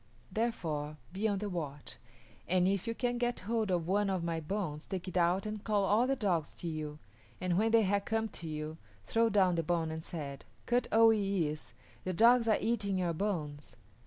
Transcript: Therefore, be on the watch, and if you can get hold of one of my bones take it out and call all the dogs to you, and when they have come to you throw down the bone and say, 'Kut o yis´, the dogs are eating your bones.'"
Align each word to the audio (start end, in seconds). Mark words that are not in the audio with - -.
Therefore, 0.31 0.97
be 1.13 1.27
on 1.27 1.37
the 1.37 1.47
watch, 1.47 1.97
and 2.47 2.67
if 2.67 2.87
you 2.87 2.95
can 2.95 3.19
get 3.19 3.41
hold 3.41 3.69
of 3.69 3.87
one 3.87 4.09
of 4.09 4.23
my 4.23 4.39
bones 4.39 4.87
take 4.87 5.07
it 5.07 5.15
out 5.15 5.45
and 5.45 5.63
call 5.63 5.83
all 5.83 6.07
the 6.07 6.15
dogs 6.15 6.55
to 6.55 6.67
you, 6.67 6.97
and 7.39 7.55
when 7.55 7.69
they 7.69 7.83
have 7.83 8.05
come 8.05 8.27
to 8.29 8.47
you 8.49 8.79
throw 9.05 9.29
down 9.29 9.53
the 9.53 9.61
bone 9.61 9.91
and 9.91 10.03
say, 10.03 10.39
'Kut 10.65 10.87
o 10.91 11.09
yis´, 11.09 11.73
the 12.03 12.13
dogs 12.13 12.47
are 12.47 12.57
eating 12.59 12.97
your 12.97 13.13
bones.'" 13.13 13.75